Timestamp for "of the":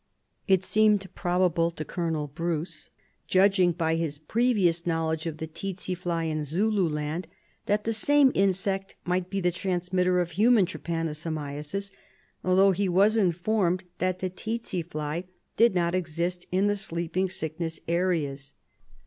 5.27-5.45